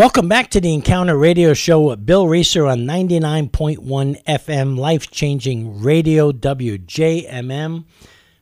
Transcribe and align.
Welcome 0.00 0.28
back 0.28 0.48
to 0.52 0.62
the 0.62 0.72
Encounter 0.72 1.14
Radio 1.14 1.52
Show 1.52 1.82
with 1.82 2.06
Bill 2.06 2.26
Reeser 2.26 2.66
on 2.66 2.86
99.1 2.86 4.24
FM, 4.24 4.78
life 4.78 5.10
changing 5.10 5.82
radio 5.82 6.32
WJMM. 6.32 7.84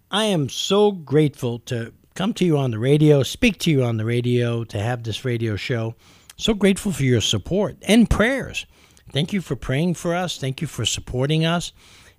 I 0.08 0.24
am 0.26 0.48
so 0.48 0.92
grateful 0.92 1.58
to 1.66 1.92
come 2.14 2.32
to 2.34 2.44
you 2.44 2.56
on 2.56 2.70
the 2.70 2.78
radio, 2.78 3.24
speak 3.24 3.58
to 3.58 3.72
you 3.72 3.82
on 3.82 3.96
the 3.96 4.04
radio, 4.04 4.62
to 4.62 4.78
have 4.78 5.02
this 5.02 5.24
radio 5.24 5.56
show. 5.56 5.96
So 6.36 6.54
grateful 6.54 6.92
for 6.92 7.02
your 7.02 7.20
support 7.20 7.76
and 7.82 8.08
prayers. 8.08 8.64
Thank 9.10 9.32
you 9.32 9.40
for 9.40 9.56
praying 9.56 9.94
for 9.94 10.14
us. 10.14 10.38
Thank 10.38 10.60
you 10.60 10.68
for 10.68 10.84
supporting 10.84 11.44
us. 11.44 11.72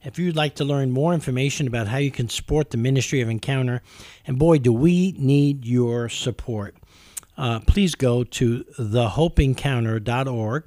If 0.04 0.20
you'd 0.20 0.36
like 0.36 0.56
to 0.56 0.66
learn 0.66 0.92
more 0.92 1.14
information 1.14 1.66
about 1.66 1.88
how 1.88 2.00
you 2.00 2.12
can 2.12 2.28
support 2.28 2.72
the 2.72 2.78
ministry 2.78 3.22
of 3.22 3.30
Encounter, 3.30 3.84
and 4.28 4.38
boy, 4.38 4.58
do 4.58 4.74
we 4.74 5.14
need 5.18 5.64
your 5.64 6.10
support 6.10 6.76
uh, 7.40 7.60
please 7.62 7.96
go 7.96 8.24
to 8.26 8.66
thehopeencounter.org 8.78 10.66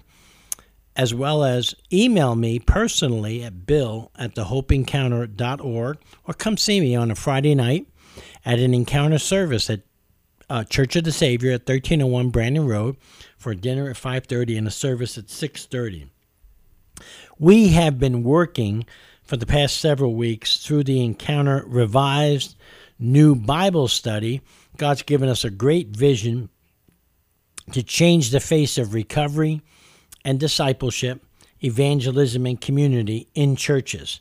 as 0.96 1.14
well 1.14 1.44
as 1.44 1.75
email 1.93 2.35
me 2.35 2.58
personally 2.58 3.44
at 3.44 3.67
bill 3.67 4.11
at 4.18 4.35
thehopeencounter.org 4.35 5.99
or 6.27 6.35
come 6.35 6.57
see 6.57 6.80
me 6.80 6.96
on 6.96 7.11
a 7.11 7.14
Friday 7.14 7.54
night 7.54 7.86
at 8.44 8.58
an 8.58 8.72
encounter 8.72 9.18
service 9.18 9.68
at 9.68 9.82
uh, 10.49 10.64
Church 10.64 10.96
of 10.96 11.04
the 11.04 11.13
Savior 11.13 11.50
at 11.50 11.61
1301 11.61 12.30
Brandon 12.30 12.66
Road 12.66 12.96
for 13.36 13.54
dinner 13.54 13.91
at 13.91 13.96
5.30 13.96 14.58
and 14.58 14.66
a 14.66 14.71
service 14.71 15.16
at 15.18 15.27
6.30. 15.27 16.08
We 17.39 17.68
have 17.68 17.99
been 17.99 18.22
working 18.22 18.86
for 19.22 19.36
the 19.36 19.46
past 19.46 19.79
several 19.79 20.14
weeks 20.14 20.58
through 20.58 20.85
the 20.85 21.04
Encounter 21.04 21.64
Revised 21.66 22.57
New 22.99 23.35
Bible 23.35 23.89
Study. 23.89 24.41
God's 24.77 25.02
given 25.02 25.29
us 25.29 25.44
a 25.44 25.50
great 25.50 25.89
vision 25.89 26.50
to 27.71 27.82
change 27.82 28.30
the 28.30 28.40
face 28.40 28.76
of 28.76 28.94
recovery 28.94 29.62
and 30.25 30.40
discipleship, 30.40 31.25
evangelism, 31.62 32.47
and 32.47 32.61
community 32.61 33.28
in 33.34 33.56
churches. 33.56 34.20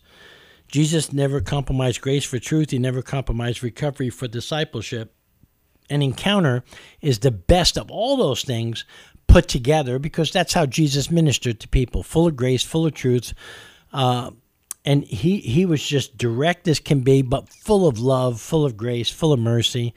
Jesus 0.67 1.11
never 1.11 1.41
compromised 1.41 2.01
grace 2.01 2.23
for 2.23 2.39
truth, 2.39 2.71
he 2.71 2.79
never 2.79 3.01
compromised 3.01 3.63
recovery 3.63 4.09
for 4.09 4.27
discipleship. 4.27 5.13
An 5.89 6.01
encounter 6.01 6.63
is 7.01 7.19
the 7.19 7.31
best 7.31 7.77
of 7.77 7.91
all 7.91 8.15
those 8.15 8.43
things 8.43 8.85
put 9.27 9.47
together 9.47 9.99
because 9.99 10.31
that's 10.31 10.53
how 10.53 10.65
Jesus 10.65 11.11
ministered 11.11 11.59
to 11.59 11.67
people 11.67 12.03
full 12.03 12.27
of 12.27 12.35
grace, 12.35 12.63
full 12.63 12.85
of 12.85 12.93
truth. 12.93 13.33
Uh, 13.91 14.31
and 14.85 15.03
he, 15.03 15.39
he 15.39 15.65
was 15.65 15.85
just 15.85 16.17
direct 16.17 16.67
as 16.67 16.79
can 16.79 17.01
be, 17.01 17.21
but 17.21 17.49
full 17.49 17.87
of 17.87 17.99
love, 17.99 18.39
full 18.39 18.65
of 18.65 18.77
grace, 18.77 19.09
full 19.09 19.33
of 19.33 19.39
mercy, 19.39 19.93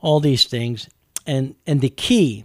all 0.00 0.20
these 0.20 0.44
things. 0.44 0.88
And, 1.26 1.54
and 1.66 1.80
the 1.80 1.88
key 1.88 2.44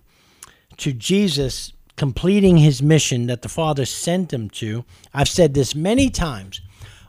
to 0.78 0.94
Jesus 0.94 1.74
completing 1.96 2.58
his 2.58 2.82
mission 2.82 3.28
that 3.28 3.42
the 3.42 3.50
Father 3.50 3.86
sent 3.86 4.34
him 4.34 4.50
to. 4.50 4.86
I've 5.14 5.30
said 5.30 5.54
this 5.54 5.76
many 5.76 6.10
times 6.10 6.62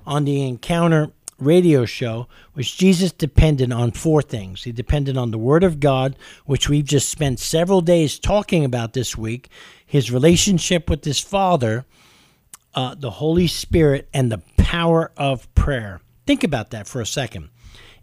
on 0.07 0.25
the 0.25 0.47
Encounter 0.47 1.13
radio 1.39 1.85
show, 1.85 2.29
which 2.55 2.77
Jesus 2.77 3.13
depended 3.13 3.73
on 3.73 3.91
four 3.91 4.23
things. 4.23 4.65
He 4.65 4.73
depended 4.73 5.17
on 5.17 5.31
the 5.31 5.39
Word 5.39 5.65
of 5.65 5.81
God, 5.81 6.17
which 6.45 6.69
we've 6.69 6.85
just 6.85 7.09
spent 7.09 7.41
several 7.41 7.81
days 7.81 8.19
talking 8.19 8.65
about 8.65 8.93
this 8.93 9.17
week, 9.17 9.49
his 9.85 10.11
relationship 10.11 10.89
with 10.89 11.05
his 11.05 11.21
Father, 11.21 11.85
uh, 12.75 12.95
the 12.95 13.11
Holy 13.11 13.47
Spirit, 13.47 14.09
and 14.15 14.31
the 14.31 14.43
power 14.57 15.11
of 15.17 15.53
prayer. 15.55 16.01
Think 16.27 16.45
about 16.45 16.71
that 16.71 16.87
for 16.87 17.01
a 17.01 17.07
second. 17.07 17.49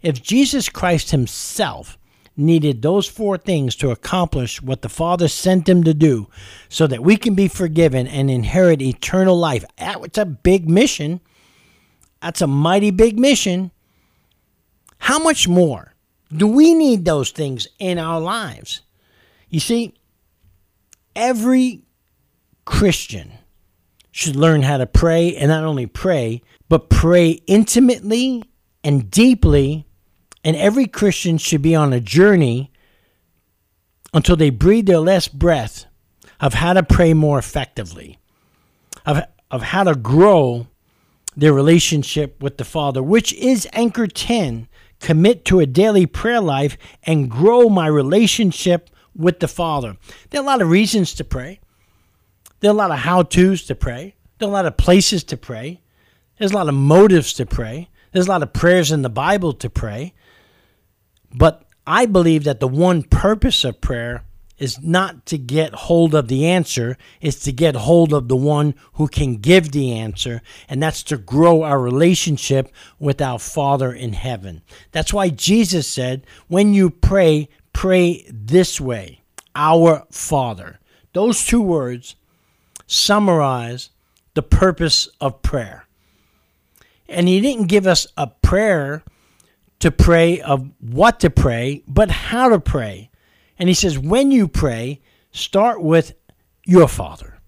If 0.02 0.22
Jesus 0.22 0.68
Christ 0.68 1.10
himself 1.10 1.98
needed 2.40 2.82
those 2.82 3.06
four 3.06 3.38
things 3.38 3.76
to 3.76 3.90
accomplish 3.90 4.60
what 4.60 4.82
the 4.82 4.88
Father 4.88 5.28
sent 5.28 5.68
him 5.68 5.84
to 5.84 5.94
do 5.94 6.28
so 6.68 6.86
that 6.86 7.02
we 7.02 7.16
can 7.16 7.34
be 7.34 7.46
forgiven 7.46 8.06
and 8.06 8.30
inherit 8.30 8.82
eternal 8.82 9.38
life. 9.38 9.64
That's 9.76 10.18
a 10.18 10.24
big 10.24 10.68
mission. 10.68 11.20
That's 12.20 12.42
a 12.42 12.46
mighty 12.46 12.90
big 12.90 13.18
mission. 13.18 13.70
How 14.98 15.18
much 15.18 15.46
more 15.46 15.94
do 16.32 16.46
we 16.46 16.74
need 16.74 17.04
those 17.04 17.30
things 17.30 17.68
in 17.78 17.98
our 17.98 18.20
lives? 18.20 18.82
You 19.48 19.60
see, 19.60 19.94
every 21.16 21.82
Christian 22.64 23.32
should 24.12 24.36
learn 24.36 24.62
how 24.62 24.78
to 24.78 24.86
pray 24.86 25.36
and 25.36 25.48
not 25.48 25.64
only 25.64 25.86
pray, 25.86 26.42
but 26.68 26.90
pray 26.90 27.30
intimately 27.46 28.44
and 28.84 29.10
deeply 29.10 29.86
and 30.44 30.56
every 30.56 30.86
Christian 30.86 31.38
should 31.38 31.62
be 31.62 31.74
on 31.74 31.92
a 31.92 32.00
journey 32.00 32.70
until 34.12 34.36
they 34.36 34.50
breathe 34.50 34.86
their 34.86 34.98
last 34.98 35.38
breath 35.38 35.86
of 36.40 36.54
how 36.54 36.72
to 36.72 36.82
pray 36.82 37.14
more 37.14 37.38
effectively, 37.38 38.18
of, 39.06 39.22
of 39.50 39.62
how 39.62 39.84
to 39.84 39.94
grow 39.94 40.66
their 41.36 41.52
relationship 41.52 42.42
with 42.42 42.56
the 42.56 42.64
Father, 42.64 43.02
which 43.02 43.32
is 43.34 43.68
Anchor 43.72 44.06
10 44.06 44.68
commit 45.00 45.44
to 45.46 45.60
a 45.60 45.66
daily 45.66 46.06
prayer 46.06 46.40
life 46.40 46.76
and 47.04 47.30
grow 47.30 47.68
my 47.68 47.86
relationship 47.86 48.90
with 49.16 49.40
the 49.40 49.48
Father. 49.48 49.96
There 50.30 50.40
are 50.40 50.44
a 50.44 50.46
lot 50.46 50.62
of 50.62 50.70
reasons 50.70 51.14
to 51.14 51.24
pray. 51.24 51.60
There 52.60 52.70
are 52.70 52.74
a 52.74 52.76
lot 52.76 52.90
of 52.90 52.98
how 52.98 53.22
to's 53.22 53.64
to 53.66 53.74
pray. 53.74 54.14
There 54.38 54.48
are 54.48 54.50
a 54.50 54.54
lot 54.54 54.66
of 54.66 54.76
places 54.76 55.24
to 55.24 55.36
pray. 55.36 55.80
There's 56.38 56.52
a 56.52 56.56
lot 56.56 56.68
of 56.68 56.74
motives 56.74 57.32
to 57.34 57.46
pray. 57.46 57.88
There's 58.12 58.26
a 58.26 58.30
lot 58.30 58.42
of 58.42 58.52
prayers 58.52 58.92
in 58.92 59.02
the 59.02 59.10
Bible 59.10 59.52
to 59.54 59.70
pray. 59.70 60.14
But 61.34 61.64
I 61.86 62.06
believe 62.06 62.44
that 62.44 62.60
the 62.60 62.68
one 62.68 63.02
purpose 63.02 63.64
of 63.64 63.80
prayer 63.80 64.24
is 64.58 64.78
not 64.82 65.24
to 65.24 65.38
get 65.38 65.72
hold 65.74 66.14
of 66.14 66.28
the 66.28 66.46
answer, 66.46 66.98
it's 67.20 67.40
to 67.40 67.50
get 67.50 67.74
hold 67.74 68.12
of 68.12 68.28
the 68.28 68.36
one 68.36 68.74
who 68.94 69.08
can 69.08 69.36
give 69.36 69.72
the 69.72 69.92
answer, 69.92 70.42
and 70.68 70.82
that's 70.82 71.02
to 71.02 71.16
grow 71.16 71.62
our 71.62 71.80
relationship 71.80 72.70
with 72.98 73.22
our 73.22 73.38
Father 73.38 73.90
in 73.90 74.12
heaven. 74.12 74.60
That's 74.92 75.14
why 75.14 75.30
Jesus 75.30 75.88
said, 75.88 76.26
when 76.46 76.74
you 76.74 76.90
pray, 76.90 77.48
pray 77.72 78.26
this 78.30 78.78
way 78.78 79.22
Our 79.54 80.06
Father. 80.10 80.78
Those 81.14 81.44
two 81.44 81.62
words 81.62 82.14
summarize 82.86 83.88
the 84.34 84.42
purpose 84.42 85.08
of 85.20 85.42
prayer. 85.42 85.86
And 87.08 87.28
He 87.28 87.40
didn't 87.40 87.66
give 87.66 87.86
us 87.86 88.06
a 88.16 88.26
prayer 88.26 89.02
to 89.80 89.90
pray 89.90 90.40
of 90.40 90.70
what 90.78 91.20
to 91.20 91.30
pray, 91.30 91.82
but 91.88 92.10
how 92.10 92.48
to 92.48 92.60
pray. 92.60 93.10
And 93.58 93.68
he 93.68 93.74
says, 93.74 93.98
when 93.98 94.30
you 94.30 94.48
pray, 94.48 95.00
start 95.32 95.82
with 95.82 96.14
your 96.64 96.88
Father. 96.88 97.38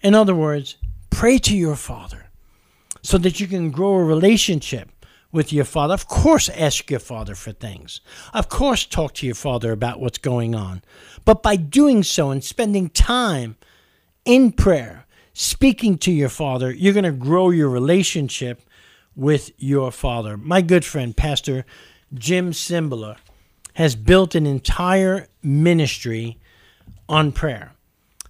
In 0.00 0.14
other 0.14 0.34
words, 0.34 0.76
pray 1.10 1.38
to 1.38 1.56
your 1.56 1.76
Father 1.76 2.26
so 3.02 3.18
that 3.18 3.40
you 3.40 3.46
can 3.46 3.70
grow 3.70 3.94
a 3.94 4.04
relationship 4.04 4.90
with 5.32 5.52
your 5.52 5.64
Father. 5.64 5.94
Of 5.94 6.08
course, 6.08 6.48
ask 6.48 6.90
your 6.90 7.00
Father 7.00 7.34
for 7.34 7.52
things. 7.52 8.00
Of 8.32 8.48
course, 8.48 8.86
talk 8.86 9.14
to 9.14 9.26
your 9.26 9.34
Father 9.34 9.72
about 9.72 10.00
what's 10.00 10.18
going 10.18 10.54
on. 10.54 10.82
But 11.24 11.42
by 11.42 11.56
doing 11.56 12.02
so 12.02 12.30
and 12.30 12.42
spending 12.42 12.88
time 12.90 13.56
in 14.24 14.52
prayer, 14.52 15.06
speaking 15.32 15.98
to 15.98 16.12
your 16.12 16.28
Father, 16.28 16.72
you're 16.72 16.94
going 16.94 17.04
to 17.04 17.12
grow 17.12 17.50
your 17.50 17.68
relationship 17.68 18.62
with 19.16 19.50
your 19.56 19.90
father. 19.90 20.36
My 20.36 20.60
good 20.60 20.84
friend, 20.84 21.16
Pastor 21.16 21.64
Jim 22.14 22.52
Cymbala, 22.52 23.16
has 23.74 23.96
built 23.96 24.34
an 24.34 24.46
entire 24.46 25.26
ministry 25.42 26.38
on 27.08 27.32
prayer. 27.32 27.72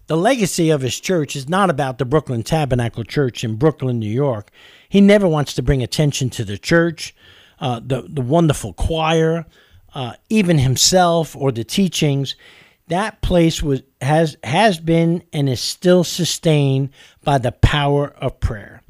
The 0.06 0.16
legacy 0.16 0.70
of 0.70 0.82
his 0.82 1.00
church 1.00 1.34
is 1.34 1.48
not 1.48 1.68
about 1.68 1.98
the 1.98 2.04
Brooklyn 2.04 2.44
Tabernacle 2.44 3.02
Church 3.02 3.42
in 3.42 3.56
Brooklyn, 3.56 3.98
New 3.98 4.10
York. 4.10 4.50
He 4.88 5.00
never 5.00 5.26
wants 5.26 5.52
to 5.54 5.62
bring 5.62 5.82
attention 5.82 6.30
to 6.30 6.44
the 6.44 6.58
church, 6.58 7.14
uh, 7.58 7.80
the, 7.84 8.06
the 8.08 8.22
wonderful 8.22 8.72
choir, 8.72 9.46
uh, 9.94 10.12
even 10.28 10.58
himself 10.58 11.34
or 11.34 11.50
the 11.50 11.64
teachings. 11.64 12.36
That 12.88 13.20
place 13.20 13.62
was 13.62 13.82
has 14.00 14.36
has 14.44 14.78
been 14.78 15.24
and 15.32 15.48
is 15.48 15.60
still 15.60 16.04
sustained 16.04 16.90
by 17.24 17.38
the 17.38 17.50
power 17.50 18.10
of 18.20 18.38
prayer. 18.38 18.82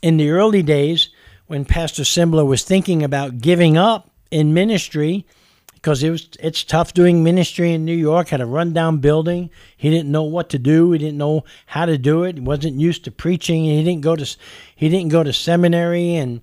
In 0.00 0.16
the 0.16 0.30
early 0.30 0.62
days, 0.62 1.10
when 1.52 1.66
Pastor 1.66 2.02
Cymbala 2.02 2.46
was 2.46 2.64
thinking 2.64 3.02
about 3.02 3.36
giving 3.36 3.76
up 3.76 4.10
in 4.30 4.54
ministry 4.54 5.26
because 5.74 6.02
it 6.02 6.08
was 6.08 6.30
it's 6.40 6.64
tough 6.64 6.94
doing 6.94 7.22
ministry 7.22 7.74
in 7.74 7.84
New 7.84 7.94
York. 7.94 8.30
Had 8.30 8.40
a 8.40 8.46
rundown 8.46 9.00
building. 9.00 9.50
He 9.76 9.90
didn't 9.90 10.10
know 10.10 10.22
what 10.22 10.48
to 10.48 10.58
do. 10.58 10.92
He 10.92 10.98
didn't 10.98 11.18
know 11.18 11.44
how 11.66 11.84
to 11.84 11.98
do 11.98 12.24
it. 12.24 12.36
He 12.36 12.40
wasn't 12.40 12.80
used 12.80 13.04
to 13.04 13.10
preaching. 13.10 13.64
He 13.64 13.84
didn't 13.84 14.00
go 14.00 14.16
to 14.16 14.36
he 14.74 14.88
didn't 14.88 15.10
go 15.10 15.22
to 15.22 15.30
seminary. 15.30 16.14
And 16.14 16.40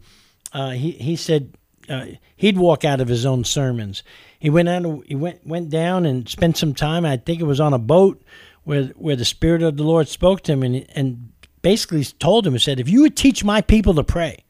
uh, 0.53 0.73
he 0.73 0.91
he 0.91 1.15
said 1.15 1.56
uh, 1.89 2.06
he'd 2.35 2.59
walk 2.59 2.85
out 2.85 3.01
of 3.01 3.07
his 3.07 3.25
own 3.25 3.44
sermons. 3.44 4.03
He 4.38 4.51
went 4.51 4.69
out. 4.69 4.85
He 5.07 5.15
went 5.15 5.44
went 5.44 5.71
down 5.71 6.06
and 6.06 6.29
spent 6.29 6.56
some 6.56 6.75
time. 6.75 7.03
I 7.03 7.17
think 7.17 7.41
it 7.41 7.45
was 7.45 7.59
on 7.59 7.73
a 7.73 7.79
boat 7.79 8.21
where 8.63 8.83
where 8.89 9.15
the 9.15 9.25
Spirit 9.25 9.63
of 9.63 9.75
the 9.75 9.83
Lord 9.83 10.07
spoke 10.07 10.44
to 10.44 10.51
him 10.51 10.61
and 10.61 10.85
and 10.94 11.31
basically 11.63 12.03
told 12.06 12.45
him 12.45 12.53
and 12.53 12.61
said, 12.61 12.79
"If 12.79 12.88
you 12.88 13.01
would 13.01 13.17
teach 13.17 13.44
my 13.44 13.61
people 13.61 13.95
to 13.95 14.03
pray." 14.03 14.44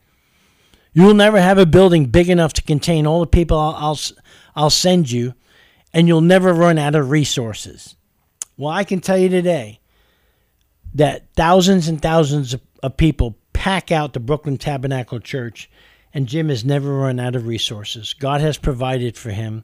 You 0.93 1.03
will 1.03 1.13
never 1.13 1.39
have 1.39 1.57
a 1.57 1.65
building 1.65 2.05
big 2.05 2.29
enough 2.29 2.53
to 2.53 2.61
contain 2.61 3.05
all 3.05 3.19
the 3.19 3.27
people 3.27 3.57
I'll, 3.57 3.75
I'll, 3.75 3.99
I'll 4.55 4.69
send 4.69 5.11
you, 5.11 5.33
and 5.93 6.07
you'll 6.07 6.21
never 6.21 6.53
run 6.53 6.77
out 6.77 6.95
of 6.95 7.09
resources. 7.09 7.95
Well, 8.57 8.73
I 8.73 8.83
can 8.83 8.99
tell 8.99 9.17
you 9.17 9.29
today 9.29 9.79
that 10.95 11.33
thousands 11.35 11.87
and 11.87 12.01
thousands 12.01 12.53
of, 12.53 12.61
of 12.81 12.97
people 12.97 13.37
pack 13.53 13.91
out 13.91 14.13
the 14.13 14.19
Brooklyn 14.19 14.57
Tabernacle 14.57 15.19
Church, 15.19 15.69
and 16.13 16.27
Jim 16.27 16.49
has 16.49 16.65
never 16.65 16.93
run 16.93 17.19
out 17.19 17.35
of 17.35 17.45
resources. 17.45 18.13
God 18.13 18.41
has 18.41 18.57
provided 18.57 19.15
for 19.15 19.29
him 19.29 19.63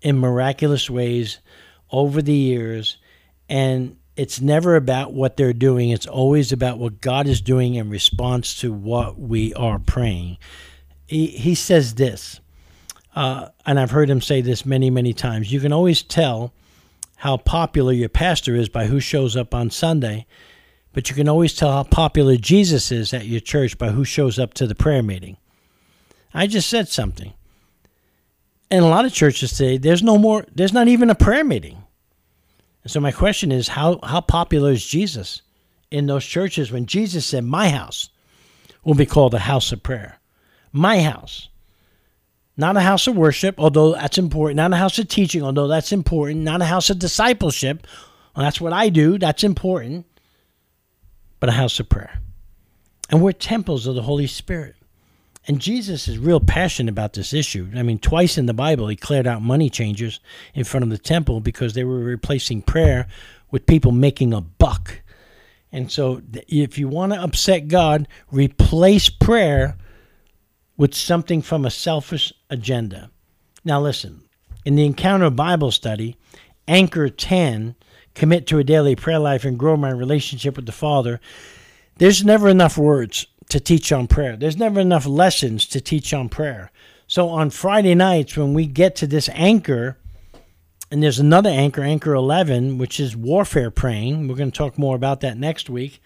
in 0.00 0.18
miraculous 0.18 0.88
ways 0.88 1.38
over 1.90 2.22
the 2.22 2.32
years, 2.32 2.96
and 3.48 3.96
it's 4.16 4.40
never 4.40 4.76
about 4.76 5.12
what 5.12 5.36
they're 5.36 5.52
doing. 5.52 5.90
It's 5.90 6.06
always 6.06 6.50
about 6.50 6.78
what 6.78 7.00
God 7.00 7.26
is 7.26 7.40
doing 7.40 7.74
in 7.74 7.90
response 7.90 8.58
to 8.60 8.72
what 8.72 9.18
we 9.18 9.52
are 9.54 9.78
praying. 9.78 10.38
He, 11.06 11.26
he 11.26 11.54
says 11.54 11.94
this, 11.94 12.40
uh, 13.14 13.48
and 13.64 13.78
I've 13.78 13.90
heard 13.90 14.10
him 14.10 14.20
say 14.20 14.40
this 14.40 14.66
many, 14.66 14.90
many 14.90 15.12
times. 15.12 15.52
You 15.52 15.60
can 15.60 15.72
always 15.72 16.02
tell 16.02 16.52
how 17.16 17.36
popular 17.36 17.92
your 17.92 18.08
pastor 18.08 18.54
is 18.54 18.68
by 18.68 18.86
who 18.86 19.00
shows 19.00 19.36
up 19.36 19.54
on 19.54 19.70
Sunday, 19.70 20.26
but 20.92 21.08
you 21.08 21.14
can 21.14 21.28
always 21.28 21.54
tell 21.54 21.72
how 21.72 21.82
popular 21.82 22.36
Jesus 22.36 22.90
is 22.90 23.12
at 23.12 23.26
your 23.26 23.40
church 23.40 23.78
by 23.78 23.90
who 23.90 24.04
shows 24.04 24.38
up 24.38 24.54
to 24.54 24.66
the 24.66 24.74
prayer 24.74 25.02
meeting. 25.02 25.36
I 26.32 26.46
just 26.46 26.68
said 26.68 26.88
something. 26.88 27.32
In 28.70 28.82
a 28.82 28.88
lot 28.88 29.04
of 29.04 29.12
churches 29.12 29.52
today, 29.52 29.78
there's 29.78 30.02
no 30.02 30.18
more, 30.18 30.44
there's 30.54 30.72
not 30.72 30.88
even 30.88 31.08
a 31.08 31.14
prayer 31.14 31.44
meeting. 31.44 31.85
And 32.86 32.90
so 32.92 33.00
my 33.00 33.10
question 33.10 33.50
is 33.50 33.66
how, 33.66 33.98
how 34.04 34.20
popular 34.20 34.70
is 34.70 34.86
Jesus 34.86 35.42
in 35.90 36.06
those 36.06 36.24
churches 36.24 36.70
when 36.70 36.86
Jesus 36.86 37.26
said, 37.26 37.42
My 37.42 37.68
house 37.68 38.10
will 38.84 38.94
be 38.94 39.06
called 39.06 39.34
a 39.34 39.40
house 39.40 39.72
of 39.72 39.82
prayer? 39.82 40.20
My 40.70 41.02
house. 41.02 41.48
Not 42.56 42.76
a 42.76 42.82
house 42.82 43.08
of 43.08 43.16
worship, 43.16 43.56
although 43.58 43.94
that's 43.94 44.18
important. 44.18 44.58
Not 44.58 44.72
a 44.72 44.76
house 44.76 45.00
of 45.00 45.08
teaching, 45.08 45.42
although 45.42 45.66
that's 45.66 45.90
important. 45.90 46.42
Not 46.42 46.62
a 46.62 46.66
house 46.66 46.88
of 46.88 47.00
discipleship. 47.00 47.88
Well, 48.36 48.44
that's 48.44 48.60
what 48.60 48.72
I 48.72 48.88
do. 48.88 49.18
That's 49.18 49.42
important. 49.42 50.06
But 51.40 51.48
a 51.48 51.54
house 51.54 51.80
of 51.80 51.88
prayer. 51.88 52.20
And 53.10 53.20
we're 53.20 53.32
temples 53.32 53.88
of 53.88 53.96
the 53.96 54.02
Holy 54.02 54.28
Spirit. 54.28 54.75
And 55.48 55.60
Jesus 55.60 56.08
is 56.08 56.18
real 56.18 56.40
passionate 56.40 56.90
about 56.90 57.12
this 57.12 57.32
issue. 57.32 57.68
I 57.76 57.82
mean, 57.82 57.98
twice 57.98 58.36
in 58.36 58.46
the 58.46 58.54
Bible, 58.54 58.88
he 58.88 58.96
cleared 58.96 59.26
out 59.26 59.42
money 59.42 59.70
changers 59.70 60.18
in 60.54 60.64
front 60.64 60.82
of 60.82 60.90
the 60.90 60.98
temple 60.98 61.40
because 61.40 61.74
they 61.74 61.84
were 61.84 61.98
replacing 61.98 62.62
prayer 62.62 63.06
with 63.50 63.66
people 63.66 63.92
making 63.92 64.34
a 64.34 64.40
buck. 64.40 65.02
And 65.70 65.90
so, 65.90 66.22
if 66.48 66.78
you 66.78 66.88
want 66.88 67.12
to 67.12 67.22
upset 67.22 67.68
God, 67.68 68.08
replace 68.32 69.08
prayer 69.08 69.76
with 70.76 70.94
something 70.94 71.42
from 71.42 71.64
a 71.64 71.70
selfish 71.70 72.32
agenda. 72.50 73.10
Now, 73.64 73.80
listen, 73.80 74.22
in 74.64 74.74
the 74.74 74.84
Encounter 74.84 75.30
Bible 75.30 75.70
study, 75.70 76.16
Anchor 76.66 77.08
10, 77.08 77.76
commit 78.14 78.46
to 78.48 78.58
a 78.58 78.64
daily 78.64 78.96
prayer 78.96 79.18
life 79.18 79.44
and 79.44 79.58
grow 79.58 79.76
my 79.76 79.90
relationship 79.90 80.56
with 80.56 80.66
the 80.66 80.72
Father, 80.72 81.20
there's 81.98 82.24
never 82.24 82.48
enough 82.48 82.76
words 82.76 83.26
to 83.48 83.60
teach 83.60 83.92
on 83.92 84.06
prayer. 84.06 84.36
There's 84.36 84.56
never 84.56 84.80
enough 84.80 85.06
lessons 85.06 85.66
to 85.66 85.80
teach 85.80 86.12
on 86.12 86.28
prayer. 86.28 86.70
So 87.06 87.28
on 87.28 87.50
Friday 87.50 87.94
nights, 87.94 88.36
when 88.36 88.54
we 88.54 88.66
get 88.66 88.96
to 88.96 89.06
this 89.06 89.28
anchor, 89.32 89.98
and 90.90 91.02
there's 91.02 91.18
another 91.18 91.50
anchor, 91.50 91.82
Anchor 91.82 92.14
11, 92.14 92.78
which 92.78 93.00
is 93.00 93.16
warfare 93.16 93.70
praying. 93.70 94.28
We're 94.28 94.36
going 94.36 94.50
to 94.50 94.56
talk 94.56 94.78
more 94.78 94.94
about 94.94 95.20
that 95.20 95.36
next 95.36 95.68
week. 95.68 96.00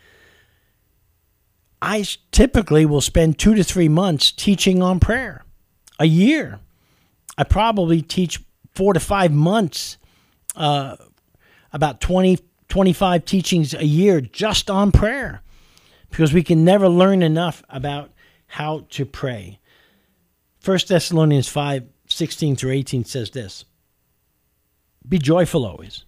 I 1.83 2.05
typically 2.31 2.85
will 2.87 3.01
spend 3.01 3.39
two 3.39 3.55
to 3.55 3.65
three 3.65 3.89
months 3.89 4.33
teaching 4.33 4.83
on 4.83 5.01
prayer, 5.01 5.45
a 5.99 6.07
year. 6.07 6.61
I 7.39 7.45
probably 7.45 8.03
teach 8.03 8.41
four 8.75 8.93
to 8.93 9.01
five 9.01 9.33
months, 9.33 9.97
uh, 10.57 10.97
about 11.73 12.01
20, 12.01 12.39
25 12.69 13.25
teachings 13.25 13.75
a 13.75 13.85
year 13.85 14.21
just 14.21 14.71
on 14.71 14.93
prayer 14.93 15.43
because 16.11 16.33
we 16.33 16.43
can 16.43 16.65
never 16.65 16.89
learn 16.89 17.23
enough 17.23 17.63
about 17.69 18.11
how 18.47 18.87
to 18.91 19.07
pray. 19.07 19.59
1 20.65 20.79
Thessalonians 20.89 21.49
5 21.49 21.85
16 22.09 22.57
through 22.57 22.73
18 22.73 23.05
says 23.05 23.31
this 23.31 23.65
Be 25.09 25.19
joyful 25.19 25.65
always, 25.65 26.05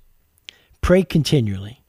pray 0.81 1.04
continually, 1.04 1.82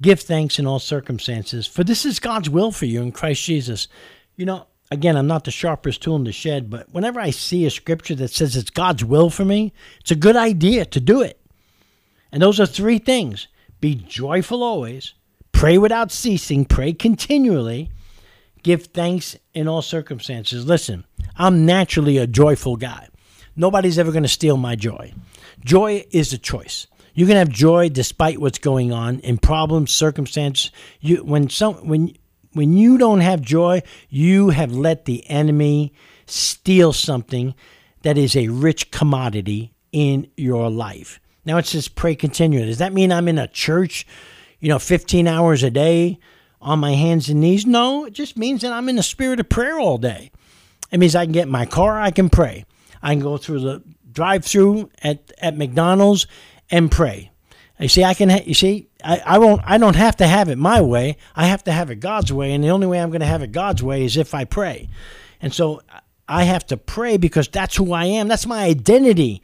give 0.00 0.20
thanks 0.20 0.58
in 0.58 0.66
all 0.66 0.78
circumstances, 0.78 1.66
for 1.66 1.82
this 1.82 2.04
is 2.04 2.20
God's 2.20 2.50
will 2.50 2.70
for 2.70 2.86
you 2.86 3.02
in 3.02 3.12
Christ 3.12 3.42
Jesus. 3.42 3.88
You 4.36 4.46
know, 4.46 4.66
again, 4.90 5.16
I'm 5.16 5.26
not 5.26 5.44
the 5.44 5.50
sharpest 5.50 6.02
tool 6.02 6.16
in 6.16 6.24
the 6.24 6.32
shed, 6.32 6.70
but 6.70 6.90
whenever 6.92 7.20
I 7.20 7.30
see 7.30 7.64
a 7.64 7.70
scripture 7.70 8.14
that 8.16 8.30
says 8.30 8.56
it's 8.56 8.70
God's 8.70 9.04
will 9.04 9.30
for 9.30 9.44
me, 9.44 9.72
it's 10.00 10.10
a 10.10 10.16
good 10.16 10.36
idea 10.36 10.84
to 10.84 11.00
do 11.00 11.22
it. 11.22 11.40
And 12.32 12.42
those 12.42 12.60
are 12.60 12.66
three 12.66 12.98
things 12.98 13.48
be 13.80 13.94
joyful 13.94 14.62
always, 14.62 15.14
Pray 15.60 15.76
without 15.76 16.10
ceasing, 16.10 16.64
pray 16.64 16.94
continually, 16.94 17.90
give 18.62 18.86
thanks 18.86 19.36
in 19.52 19.68
all 19.68 19.82
circumstances. 19.82 20.64
Listen, 20.64 21.04
I'm 21.36 21.66
naturally 21.66 22.16
a 22.16 22.26
joyful 22.26 22.76
guy. 22.76 23.08
Nobody's 23.56 23.98
ever 23.98 24.10
going 24.10 24.22
to 24.22 24.28
steal 24.30 24.56
my 24.56 24.74
joy. 24.74 25.12
Joy 25.62 26.06
is 26.12 26.32
a 26.32 26.38
choice. 26.38 26.86
You 27.12 27.26
can 27.26 27.36
have 27.36 27.50
joy 27.50 27.90
despite 27.90 28.40
what's 28.40 28.58
going 28.58 28.90
on 28.90 29.18
in 29.20 29.36
problems, 29.36 29.92
circumstances. 29.92 30.70
You 30.98 31.16
when 31.24 31.50
some 31.50 31.74
when 31.86 32.16
when 32.54 32.78
you 32.78 32.96
don't 32.96 33.20
have 33.20 33.42
joy, 33.42 33.82
you 34.08 34.48
have 34.48 34.72
let 34.72 35.04
the 35.04 35.28
enemy 35.28 35.92
steal 36.24 36.94
something 36.94 37.54
that 38.00 38.16
is 38.16 38.34
a 38.34 38.48
rich 38.48 38.90
commodity 38.90 39.74
in 39.92 40.26
your 40.38 40.70
life. 40.70 41.20
Now 41.44 41.58
it 41.58 41.66
says 41.66 41.86
pray 41.86 42.14
continually. 42.14 42.68
Does 42.68 42.78
that 42.78 42.94
mean 42.94 43.12
I'm 43.12 43.28
in 43.28 43.38
a 43.38 43.46
church 43.46 44.06
you 44.60 44.68
know, 44.68 44.78
15 44.78 45.26
hours 45.26 45.62
a 45.62 45.70
day 45.70 46.18
on 46.60 46.78
my 46.78 46.92
hands 46.92 47.28
and 47.28 47.40
knees. 47.40 47.66
No, 47.66 48.04
it 48.04 48.12
just 48.12 48.36
means 48.36 48.60
that 48.62 48.72
I'm 48.72 48.88
in 48.88 48.96
the 48.96 49.02
spirit 49.02 49.40
of 49.40 49.48
prayer 49.48 49.78
all 49.78 49.98
day. 49.98 50.30
It 50.90 50.98
means 50.98 51.16
I 51.16 51.24
can 51.24 51.32
get 51.32 51.46
in 51.46 51.52
my 51.52 51.66
car, 51.66 52.00
I 52.00 52.10
can 52.10 52.28
pray. 52.28 52.64
I 53.02 53.14
can 53.14 53.20
go 53.20 53.38
through 53.38 53.60
the 53.60 53.82
drive 54.12 54.44
through 54.44 54.90
at, 55.02 55.32
at 55.38 55.56
McDonald's 55.56 56.26
and 56.70 56.90
pray. 56.90 57.30
You 57.78 57.88
see, 57.88 58.04
I 58.04 58.12
can. 58.12 58.28
Ha- 58.28 58.42
you 58.44 58.52
see, 58.52 58.88
I, 59.02 59.22
I 59.24 59.38
won't. 59.38 59.62
I 59.64 59.78
don't 59.78 59.96
have 59.96 60.16
to 60.16 60.26
have 60.26 60.50
it 60.50 60.58
my 60.58 60.82
way. 60.82 61.16
I 61.34 61.46
have 61.46 61.64
to 61.64 61.72
have 61.72 61.90
it 61.90 61.96
God's 61.96 62.30
way, 62.30 62.52
and 62.52 62.62
the 62.62 62.68
only 62.68 62.86
way 62.86 63.00
I'm 63.00 63.08
going 63.08 63.20
to 63.20 63.26
have 63.26 63.42
it 63.42 63.52
God's 63.52 63.82
way 63.82 64.04
is 64.04 64.18
if 64.18 64.34
I 64.34 64.44
pray. 64.44 64.90
And 65.40 65.54
so 65.54 65.80
I 66.28 66.44
have 66.44 66.66
to 66.66 66.76
pray 66.76 67.16
because 67.16 67.48
that's 67.48 67.76
who 67.76 67.94
I 67.94 68.04
am. 68.04 68.28
That's 68.28 68.46
my 68.46 68.64
identity. 68.64 69.42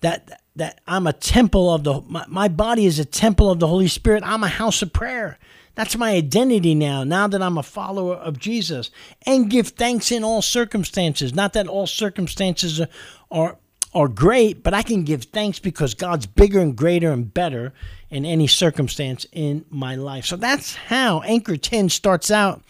That 0.00 0.42
that 0.56 0.80
I'm 0.86 1.06
a 1.06 1.12
temple 1.12 1.72
of 1.72 1.84
the 1.84 2.00
my, 2.02 2.24
my 2.28 2.48
body 2.48 2.86
is 2.86 2.98
a 2.98 3.04
temple 3.04 3.50
of 3.50 3.58
the 3.58 3.66
Holy 3.66 3.88
Spirit. 3.88 4.22
I'm 4.24 4.44
a 4.44 4.48
house 4.48 4.82
of 4.82 4.92
prayer. 4.92 5.38
That's 5.74 5.96
my 5.96 6.12
identity 6.12 6.74
now, 6.74 7.02
now 7.02 7.26
that 7.26 7.42
I'm 7.42 7.58
a 7.58 7.62
follower 7.62 8.14
of 8.14 8.38
Jesus. 8.38 8.90
And 9.26 9.50
give 9.50 9.68
thanks 9.68 10.12
in 10.12 10.22
all 10.22 10.40
circumstances. 10.40 11.34
Not 11.34 11.52
that 11.54 11.66
all 11.66 11.86
circumstances 11.86 12.80
are, 12.80 12.88
are, 13.30 13.58
are 13.92 14.08
great, 14.08 14.62
but 14.62 14.72
I 14.72 14.82
can 14.82 15.02
give 15.02 15.24
thanks 15.24 15.58
because 15.58 15.94
God's 15.94 16.26
bigger 16.26 16.60
and 16.60 16.76
greater 16.76 17.10
and 17.10 17.32
better 17.32 17.72
in 18.08 18.24
any 18.24 18.46
circumstance 18.46 19.26
in 19.32 19.64
my 19.68 19.96
life. 19.96 20.26
So 20.26 20.36
that's 20.36 20.76
how 20.76 21.22
Anchor 21.22 21.56
10 21.56 21.88
starts 21.88 22.30
out 22.30 22.62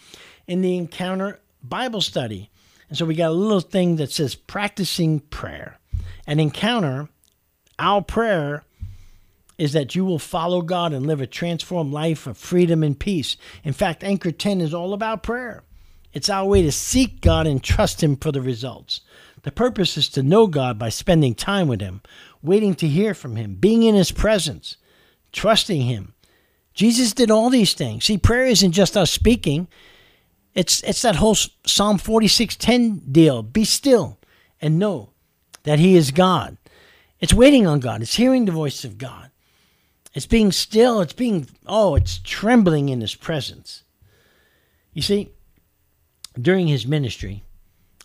in 0.47 0.61
the 0.61 0.75
Encounter 0.75 1.39
Bible 1.61 2.01
study. 2.01 2.49
And 2.89 2.97
so 2.97 3.05
we 3.05 3.15
got 3.15 3.29
a 3.29 3.33
little 3.33 3.61
thing 3.61 3.97
that 3.97 4.11
says 4.11 4.33
practicing 4.33 5.19
prayer. 5.19 5.77
An 6.27 6.39
encounter 6.39 7.09
our 7.79 8.01
prayer 8.01 8.63
is 9.57 9.73
that 9.73 9.95
you 9.95 10.03
will 10.03 10.19
follow 10.19 10.61
God 10.61 10.93
and 10.93 11.05
live 11.05 11.21
a 11.21 11.27
transformed 11.27 11.93
life 11.93 12.27
of 12.27 12.37
freedom 12.37 12.83
and 12.83 12.99
peace. 12.99 13.37
In 13.63 13.73
fact, 13.73 14.03
Anchor 14.03 14.31
10 14.31 14.59
is 14.61 14.73
all 14.73 14.93
about 14.93 15.23
prayer. 15.23 15.63
It's 16.13 16.29
our 16.29 16.45
way 16.45 16.61
to 16.61 16.71
seek 16.71 17.21
God 17.21 17.47
and 17.47 17.63
trust 17.63 18.03
Him 18.03 18.15
for 18.15 18.31
the 18.31 18.41
results. 18.41 19.01
The 19.43 19.51
purpose 19.51 19.97
is 19.97 20.09
to 20.09 20.23
know 20.23 20.47
God 20.47 20.79
by 20.79 20.89
spending 20.89 21.35
time 21.35 21.67
with 21.67 21.81
Him, 21.81 22.01
waiting 22.41 22.73
to 22.75 22.87
hear 22.87 23.13
from 23.13 23.35
Him, 23.35 23.55
being 23.55 23.83
in 23.83 23.95
His 23.95 24.11
presence, 24.11 24.77
trusting 25.31 25.81
Him. 25.81 26.13
Jesus 26.73 27.13
did 27.13 27.31
all 27.31 27.49
these 27.49 27.73
things. 27.73 28.05
See, 28.05 28.17
prayer 28.17 28.45
isn't 28.45 28.73
just 28.73 28.97
us 28.97 29.11
speaking. 29.11 29.67
It's 30.53 30.81
it's 30.83 31.01
that 31.03 31.17
whole 31.17 31.35
Psalm 31.35 31.97
46:10 31.97 33.11
deal. 33.11 33.43
Be 33.43 33.63
still 33.63 34.17
and 34.61 34.79
know 34.79 35.11
that 35.63 35.79
he 35.79 35.95
is 35.95 36.11
God. 36.11 36.57
It's 37.25 37.33
waiting 37.33 37.65
on 37.65 37.79
God. 37.79 38.03
It's 38.03 38.17
hearing 38.17 38.45
the 38.45 38.51
voice 38.51 38.85
of 38.85 38.99
God. 38.99 39.31
It's 40.13 40.27
being 40.27 40.51
still. 40.51 41.01
It's 41.01 41.11
being, 41.11 41.47
oh, 41.65 41.95
it's 41.95 42.19
trembling 42.19 42.89
in 42.89 43.01
His 43.01 43.15
presence. 43.15 43.81
You 44.93 45.01
see, 45.01 45.31
during 46.39 46.67
His 46.67 46.85
ministry 46.85 47.43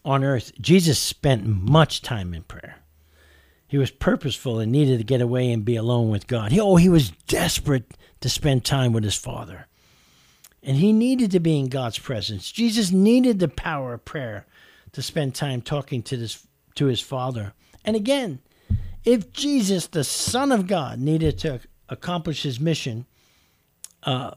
on 0.07 0.25
earth, 0.25 0.53
Jesus 0.59 0.99
spent 0.99 1.45
much 1.45 2.01
time 2.01 2.33
in 2.33 2.45
prayer. 2.45 2.77
He 3.69 3.77
was 3.77 3.91
purposeful 3.91 4.59
and 4.59 4.73
needed 4.73 4.97
to 4.97 5.05
get 5.05 5.21
away 5.21 5.53
and 5.53 5.67
be 5.67 5.77
alone 5.77 6.09
with 6.09 6.27
God. 6.27 6.51
He, 6.51 6.59
oh, 6.59 6.77
he 6.77 6.89
was 6.89 7.11
desperate 7.29 7.93
to 8.23 8.31
spend 8.31 8.65
time 8.65 8.95
with 8.95 9.05
his 9.05 9.17
Father. 9.17 9.67
And 10.63 10.79
he 10.79 10.95
needed 10.95 11.31
to 11.33 11.41
be 11.41 11.59
in 11.59 11.69
God's 11.69 11.99
presence. 11.99 12.51
Jesus 12.51 12.91
needed 12.91 13.39
the 13.39 13.49
power 13.49 13.93
of 13.93 14.07
prayer 14.07 14.47
to 14.93 15.03
spend 15.03 15.35
time 15.35 15.61
talking 15.61 16.03
to, 16.05 16.17
this, 16.17 16.47
to 16.77 16.87
his 16.87 17.03
Father. 17.03 17.53
And 17.85 17.95
again, 17.95 18.39
if 19.05 19.33
Jesus, 19.33 19.87
the 19.87 20.05
Son 20.05 20.53
of 20.53 20.67
God, 20.67 20.99
needed 20.99 21.39
to 21.41 21.61
accomplish 21.89 22.43
his 22.43 22.61
mission 22.61 23.07
uh, 24.03 24.33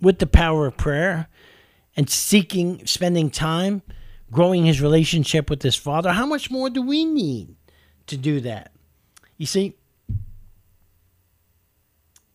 with 0.00 0.18
the 0.18 0.26
power 0.26 0.66
of 0.66 0.76
prayer 0.76 1.28
and 1.96 2.08
seeking, 2.08 2.86
spending 2.86 3.30
time, 3.30 3.82
growing 4.30 4.64
his 4.64 4.80
relationship 4.80 5.50
with 5.50 5.62
his 5.62 5.76
Father, 5.76 6.12
how 6.12 6.26
much 6.26 6.50
more 6.50 6.70
do 6.70 6.82
we 6.82 7.04
need 7.04 7.56
to 8.06 8.16
do 8.16 8.40
that? 8.40 8.72
You 9.36 9.46
see, 9.46 9.76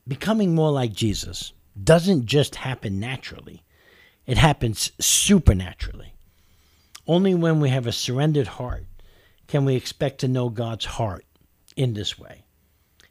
becoming 0.07 0.53
more 0.53 0.71
like 0.71 0.93
Jesus 0.93 1.53
doesn't 1.81 2.25
just 2.25 2.55
happen 2.55 2.99
naturally, 2.99 3.63
it 4.25 4.37
happens 4.37 4.91
supernaturally. 4.99 6.13
Only 7.07 7.35
when 7.35 7.59
we 7.59 7.69
have 7.69 7.85
a 7.85 7.91
surrendered 7.91 8.47
heart 8.47 8.85
can 9.47 9.65
we 9.65 9.75
expect 9.75 10.19
to 10.19 10.27
know 10.27 10.49
God's 10.49 10.85
heart 10.85 11.24
in 11.75 11.93
this 11.93 12.17
way. 12.17 12.43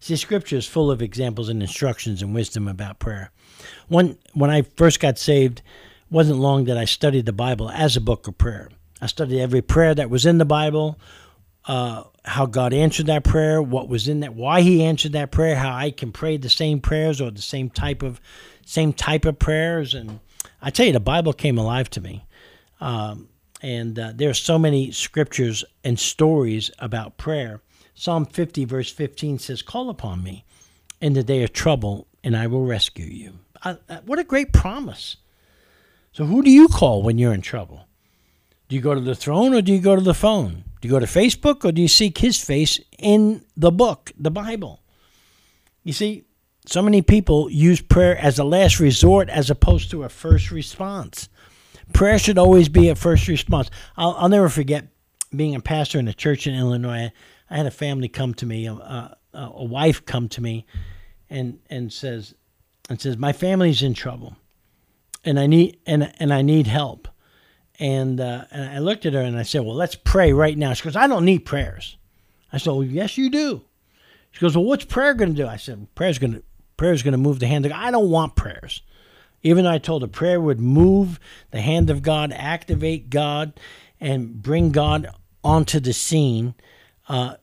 See, 0.00 0.16
Scripture 0.16 0.56
is 0.56 0.66
full 0.66 0.90
of 0.90 1.00
examples 1.00 1.48
and 1.48 1.62
instructions 1.62 2.20
and 2.20 2.34
wisdom 2.34 2.68
about 2.68 2.98
prayer. 2.98 3.30
One, 3.88 4.18
when 4.34 4.50
I 4.50 4.62
first 4.62 5.00
got 5.00 5.18
saved, 5.18 5.62
wasn't 6.10 6.38
long 6.38 6.64
that 6.64 6.76
I 6.76 6.84
studied 6.84 7.26
the 7.26 7.32
Bible 7.32 7.70
as 7.70 7.96
a 7.96 8.00
book 8.00 8.28
of 8.28 8.36
prayer. 8.36 8.68
I 9.00 9.06
studied 9.06 9.40
every 9.40 9.62
prayer 9.62 9.94
that 9.94 10.10
was 10.10 10.26
in 10.26 10.38
the 10.38 10.44
Bible, 10.44 10.98
uh, 11.66 12.04
how 12.24 12.46
God 12.46 12.72
answered 12.72 13.06
that 13.06 13.24
prayer, 13.24 13.60
what 13.60 13.88
was 13.88 14.08
in 14.08 14.20
that, 14.20 14.34
why 14.34 14.60
He 14.60 14.84
answered 14.84 15.12
that 15.12 15.30
prayer, 15.30 15.56
how 15.56 15.74
I 15.74 15.90
can 15.90 16.12
pray 16.12 16.36
the 16.36 16.48
same 16.48 16.80
prayers 16.80 17.20
or 17.20 17.30
the 17.30 17.42
same 17.42 17.70
type 17.70 18.02
of 18.02 18.20
same 18.64 18.92
type 18.92 19.24
of 19.24 19.38
prayers. 19.38 19.94
And 19.94 20.20
I 20.62 20.70
tell 20.70 20.86
you, 20.86 20.92
the 20.92 21.00
Bible 21.00 21.32
came 21.32 21.58
alive 21.58 21.90
to 21.90 22.00
me. 22.00 22.24
Um, 22.80 23.28
and 23.62 23.98
uh, 23.98 24.12
there 24.14 24.28
are 24.28 24.34
so 24.34 24.58
many 24.58 24.90
scriptures 24.90 25.64
and 25.82 25.98
stories 25.98 26.70
about 26.78 27.16
prayer. 27.16 27.60
Psalm 27.94 28.26
50, 28.26 28.64
verse 28.64 28.90
15 28.90 29.38
says, 29.38 29.62
Call 29.62 29.88
upon 29.88 30.22
me 30.22 30.44
in 31.00 31.12
the 31.12 31.22
day 31.22 31.42
of 31.42 31.52
trouble, 31.52 32.06
and 32.22 32.36
I 32.36 32.46
will 32.46 32.66
rescue 32.66 33.06
you. 33.06 33.38
I, 33.62 33.76
I, 33.88 33.96
what 34.04 34.18
a 34.18 34.24
great 34.24 34.52
promise. 34.52 35.16
So, 36.12 36.24
who 36.24 36.42
do 36.42 36.50
you 36.50 36.68
call 36.68 37.02
when 37.02 37.18
you're 37.18 37.34
in 37.34 37.42
trouble? 37.42 37.86
Do 38.68 38.76
you 38.76 38.82
go 38.82 38.94
to 38.94 39.00
the 39.00 39.14
throne 39.14 39.54
or 39.54 39.62
do 39.62 39.72
you 39.72 39.80
go 39.80 39.94
to 39.94 40.02
the 40.02 40.14
phone? 40.14 40.64
Do 40.80 40.88
you 40.88 40.90
go 40.92 41.00
to 41.00 41.06
Facebook 41.06 41.64
or 41.64 41.72
do 41.72 41.82
you 41.82 41.88
seek 41.88 42.18
his 42.18 42.42
face 42.42 42.80
in 42.98 43.44
the 43.56 43.70
book, 43.70 44.12
the 44.18 44.30
Bible? 44.30 44.80
You 45.82 45.92
see, 45.92 46.24
so 46.66 46.80
many 46.80 47.02
people 47.02 47.50
use 47.50 47.80
prayer 47.80 48.16
as 48.16 48.38
a 48.38 48.44
last 48.44 48.80
resort 48.80 49.28
as 49.28 49.50
opposed 49.50 49.90
to 49.90 50.04
a 50.04 50.08
first 50.08 50.50
response. 50.50 51.28
Prayer 51.92 52.18
should 52.18 52.38
always 52.38 52.68
be 52.68 52.88
a 52.88 52.94
first 52.94 53.28
response. 53.28 53.70
I'll, 53.96 54.14
I'll 54.18 54.28
never 54.28 54.48
forget 54.48 54.86
being 55.34 55.54
a 55.54 55.60
pastor 55.60 55.98
in 55.98 56.08
a 56.08 56.14
church 56.14 56.46
in 56.46 56.54
Illinois. 56.54 57.12
I 57.50 57.56
had 57.56 57.66
a 57.66 57.70
family 57.70 58.08
come 58.08 58.34
to 58.34 58.46
me, 58.46 58.66
a, 58.66 58.72
a, 58.72 59.16
a 59.32 59.64
wife 59.64 60.04
come 60.04 60.28
to 60.30 60.40
me, 60.40 60.66
and 61.28 61.58
and 61.70 61.92
says, 61.92 62.34
and 62.88 63.00
says, 63.00 63.16
my 63.16 63.32
family's 63.32 63.82
in 63.82 63.94
trouble, 63.94 64.36
and 65.24 65.38
I 65.38 65.46
need 65.46 65.78
and 65.86 66.12
and 66.18 66.32
I 66.32 66.42
need 66.42 66.66
help. 66.66 67.08
And, 67.80 68.20
uh, 68.20 68.44
and 68.52 68.70
I 68.70 68.78
looked 68.78 69.04
at 69.04 69.14
her 69.14 69.20
and 69.20 69.36
I 69.36 69.42
said, 69.42 69.62
well, 69.62 69.74
let's 69.74 69.96
pray 69.96 70.32
right 70.32 70.56
now. 70.56 70.74
She 70.74 70.84
goes, 70.84 70.94
I 70.94 71.08
don't 71.08 71.24
need 71.24 71.40
prayers. 71.40 71.96
I 72.52 72.58
said, 72.58 72.70
well, 72.70 72.84
yes, 72.84 73.18
you 73.18 73.28
do. 73.28 73.62
She 74.30 74.40
goes, 74.40 74.56
well, 74.56 74.64
what's 74.64 74.84
prayer 74.84 75.12
going 75.12 75.34
to 75.34 75.42
do? 75.42 75.48
I 75.48 75.56
said, 75.56 75.92
prayer's 75.96 76.20
going 76.20 76.34
to 76.34 76.42
prayer's 76.76 77.02
going 77.02 77.12
to 77.12 77.18
move 77.18 77.40
the 77.40 77.48
hand 77.48 77.66
of 77.66 77.72
God. 77.72 77.84
I 77.84 77.90
don't 77.90 78.10
want 78.10 78.36
prayers. 78.36 78.82
Even 79.42 79.64
though 79.64 79.72
I 79.72 79.78
told 79.78 80.02
her 80.02 80.08
prayer 80.08 80.40
would 80.40 80.60
move 80.60 81.18
the 81.50 81.60
hand 81.60 81.90
of 81.90 82.02
God, 82.02 82.32
activate 82.32 83.10
God, 83.10 83.58
and 84.00 84.40
bring 84.40 84.70
God 84.70 85.08
onto 85.42 85.80
the 85.80 85.92
scene, 85.92 86.54
uh, 87.08 87.36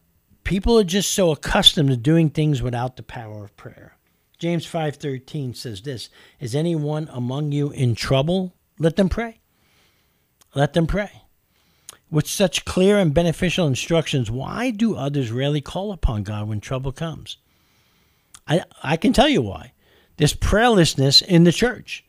people 0.43 0.77
are 0.79 0.83
just 0.83 1.11
so 1.11 1.31
accustomed 1.31 1.89
to 1.89 1.97
doing 1.97 2.29
things 2.29 2.61
without 2.61 2.95
the 2.95 3.03
power 3.03 3.43
of 3.45 3.55
prayer. 3.57 3.97
James 4.37 4.65
5:13 4.65 5.53
says 5.53 5.81
this, 5.81 6.09
"Is 6.39 6.55
anyone 6.55 7.09
among 7.11 7.51
you 7.51 7.71
in 7.71 7.93
trouble? 7.93 8.53
Let 8.79 8.95
them 8.95 9.09
pray. 9.09 9.39
Let 10.55 10.73
them 10.73 10.87
pray." 10.87 11.23
With 12.09 12.27
such 12.27 12.65
clear 12.65 12.97
and 12.97 13.13
beneficial 13.13 13.67
instructions, 13.67 14.29
why 14.29 14.71
do 14.71 14.95
others 14.95 15.31
rarely 15.31 15.61
call 15.61 15.91
upon 15.91 16.23
God 16.23 16.47
when 16.47 16.59
trouble 16.59 16.91
comes? 16.91 17.37
I, 18.47 18.63
I 18.83 18.97
can 18.97 19.13
tell 19.13 19.29
you 19.29 19.41
why. 19.41 19.73
There's 20.17 20.33
prayerlessness 20.33 21.21
in 21.21 21.45
the 21.45 21.51
church. 21.51 22.03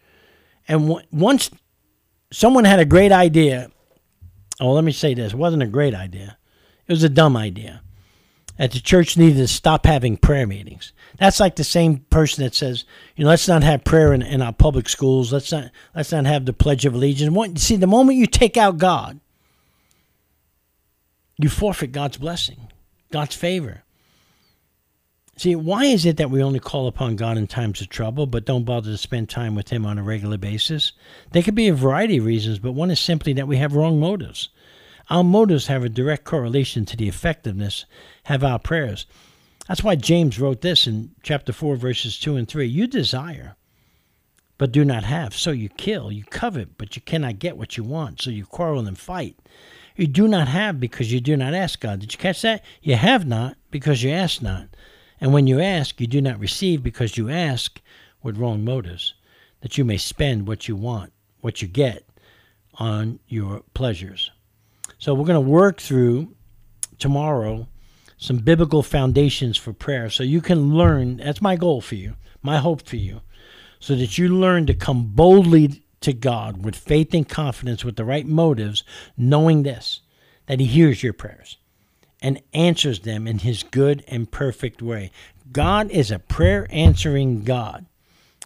And 0.66 0.88
w- 0.88 1.06
once 1.12 1.50
someone 2.32 2.64
had 2.64 2.80
a 2.80 2.84
great 2.84 3.12
idea, 3.12 3.70
oh, 4.60 4.72
let 4.72 4.84
me 4.84 4.92
say 4.92 5.14
this 5.14 5.34
wasn't 5.34 5.62
a 5.62 5.66
great 5.68 5.94
idea, 5.94 6.36
it 6.92 6.96
was 6.96 7.04
a 7.04 7.08
dumb 7.08 7.38
idea. 7.38 7.80
That 8.58 8.72
the 8.72 8.80
church 8.80 9.16
needed 9.16 9.38
to 9.38 9.48
stop 9.48 9.86
having 9.86 10.18
prayer 10.18 10.46
meetings. 10.46 10.92
That's 11.18 11.40
like 11.40 11.56
the 11.56 11.64
same 11.64 12.00
person 12.10 12.44
that 12.44 12.54
says, 12.54 12.84
you 13.16 13.24
know, 13.24 13.30
let's 13.30 13.48
not 13.48 13.62
have 13.62 13.82
prayer 13.82 14.12
in, 14.12 14.20
in 14.20 14.42
our 14.42 14.52
public 14.52 14.90
schools. 14.90 15.32
Let's 15.32 15.50
not 15.50 15.70
let's 15.96 16.12
not 16.12 16.26
have 16.26 16.44
the 16.44 16.52
Pledge 16.52 16.84
of 16.84 16.92
Allegiance. 16.92 17.34
What, 17.34 17.58
See, 17.58 17.76
the 17.76 17.86
moment 17.86 18.18
you 18.18 18.26
take 18.26 18.58
out 18.58 18.76
God, 18.76 19.20
you 21.38 21.48
forfeit 21.48 21.92
God's 21.92 22.18
blessing, 22.18 22.68
God's 23.10 23.34
favor. 23.34 23.84
See, 25.38 25.56
why 25.56 25.86
is 25.86 26.04
it 26.04 26.18
that 26.18 26.30
we 26.30 26.42
only 26.42 26.60
call 26.60 26.86
upon 26.88 27.16
God 27.16 27.38
in 27.38 27.46
times 27.46 27.80
of 27.80 27.88
trouble, 27.88 28.26
but 28.26 28.44
don't 28.44 28.66
bother 28.66 28.90
to 28.90 28.98
spend 28.98 29.30
time 29.30 29.54
with 29.54 29.70
Him 29.70 29.86
on 29.86 29.98
a 29.98 30.02
regular 30.02 30.36
basis? 30.36 30.92
There 31.32 31.42
could 31.42 31.54
be 31.54 31.68
a 31.68 31.74
variety 31.74 32.18
of 32.18 32.26
reasons, 32.26 32.58
but 32.58 32.72
one 32.72 32.90
is 32.90 33.00
simply 33.00 33.32
that 33.32 33.48
we 33.48 33.56
have 33.56 33.74
wrong 33.74 33.98
motives. 33.98 34.50
Our 35.10 35.24
motives 35.24 35.66
have 35.66 35.84
a 35.84 35.88
direct 35.88 36.24
correlation 36.24 36.84
to 36.86 36.96
the 36.96 37.08
effectiveness 37.08 37.84
of 38.28 38.44
our 38.44 38.58
prayers. 38.58 39.06
That's 39.68 39.82
why 39.82 39.96
James 39.96 40.40
wrote 40.40 40.60
this 40.60 40.86
in 40.86 41.10
chapter 41.22 41.52
4, 41.52 41.76
verses 41.76 42.18
2 42.18 42.36
and 42.36 42.48
3. 42.48 42.66
You 42.66 42.86
desire, 42.86 43.56
but 44.58 44.72
do 44.72 44.84
not 44.84 45.04
have, 45.04 45.34
so 45.34 45.50
you 45.50 45.68
kill. 45.68 46.10
You 46.10 46.24
covet, 46.24 46.76
but 46.78 46.96
you 46.96 47.02
cannot 47.02 47.38
get 47.38 47.56
what 47.56 47.76
you 47.76 47.84
want, 47.84 48.20
so 48.20 48.30
you 48.30 48.44
quarrel 48.44 48.86
and 48.86 48.98
fight. 48.98 49.36
You 49.96 50.06
do 50.06 50.26
not 50.26 50.48
have 50.48 50.80
because 50.80 51.12
you 51.12 51.20
do 51.20 51.36
not 51.36 51.54
ask 51.54 51.80
God. 51.80 52.00
Did 52.00 52.12
you 52.12 52.18
catch 52.18 52.42
that? 52.42 52.64
You 52.80 52.96
have 52.96 53.26
not 53.26 53.56
because 53.70 54.02
you 54.02 54.10
ask 54.10 54.40
not. 54.40 54.68
And 55.20 55.32
when 55.32 55.46
you 55.46 55.60
ask, 55.60 56.00
you 56.00 56.06
do 56.06 56.20
not 56.20 56.40
receive 56.40 56.82
because 56.82 57.16
you 57.16 57.30
ask 57.30 57.80
with 58.22 58.38
wrong 58.38 58.64
motives, 58.64 59.14
that 59.60 59.78
you 59.78 59.84
may 59.84 59.96
spend 59.96 60.48
what 60.48 60.66
you 60.66 60.74
want, 60.74 61.12
what 61.40 61.62
you 61.62 61.68
get 61.68 62.04
on 62.74 63.20
your 63.28 63.62
pleasures. 63.74 64.30
So 65.02 65.14
we're 65.14 65.26
going 65.26 65.34
to 65.34 65.50
work 65.50 65.80
through 65.80 66.32
tomorrow 67.00 67.66
some 68.18 68.38
biblical 68.38 68.84
foundations 68.84 69.56
for 69.56 69.72
prayer 69.72 70.08
so 70.08 70.22
you 70.22 70.40
can 70.40 70.76
learn. 70.76 71.16
That's 71.16 71.42
my 71.42 71.56
goal 71.56 71.80
for 71.80 71.96
you, 71.96 72.14
my 72.40 72.58
hope 72.58 72.86
for 72.86 72.94
you, 72.94 73.20
so 73.80 73.96
that 73.96 74.16
you 74.16 74.28
learn 74.28 74.66
to 74.66 74.74
come 74.74 75.06
boldly 75.06 75.82
to 76.02 76.12
God 76.12 76.64
with 76.64 76.76
faith 76.76 77.12
and 77.14 77.28
confidence, 77.28 77.84
with 77.84 77.96
the 77.96 78.04
right 78.04 78.24
motives, 78.24 78.84
knowing 79.16 79.64
this, 79.64 80.02
that 80.46 80.60
He 80.60 80.66
hears 80.66 81.02
your 81.02 81.14
prayers 81.14 81.56
and 82.20 82.40
answers 82.54 83.00
them 83.00 83.26
in 83.26 83.40
his 83.40 83.64
good 83.64 84.04
and 84.06 84.30
perfect 84.30 84.80
way. 84.80 85.10
God 85.50 85.90
is 85.90 86.12
a 86.12 86.20
prayer 86.20 86.68
answering 86.70 87.42
God 87.42 87.86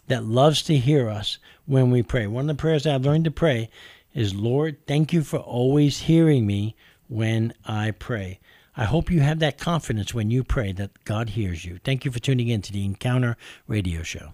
that 0.07 0.25
loves 0.25 0.63
to 0.63 0.79
hear 0.79 1.11
us 1.11 1.37
when 1.67 1.91
we 1.91 2.03
pray. 2.03 2.27
One 2.27 2.49
of 2.49 2.57
the 2.57 2.61
prayers 2.61 2.87
I've 2.87 3.05
learned 3.05 3.25
to 3.25 3.31
pray 3.31 3.69
is 4.17 4.35
Lord, 4.35 4.79
thank 4.87 5.13
you 5.13 5.23
for 5.23 5.39
always 5.39 6.01
hearing 6.01 6.47
me 6.47 6.75
when 7.07 7.53
I 7.67 7.91
pray. 7.91 8.41
I 8.75 8.85
hope 8.85 9.11
you 9.11 9.21
have 9.21 9.39
that 9.41 9.59
confidence 9.59 10.15
when 10.15 10.31
you 10.31 10.43
pray 10.43 10.73
that 10.73 11.05
God 11.05 11.31
hears 11.31 11.65
you. 11.65 11.79
Thank 11.85 12.05
you 12.05 12.11
for 12.11 12.19
tuning 12.19 12.49
in 12.49 12.63
to 12.63 12.73
the 12.73 12.85
Encounter 12.85 13.37
Radio 13.69 14.03
Show. 14.03 14.33